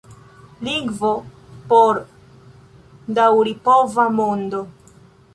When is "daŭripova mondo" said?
3.19-4.63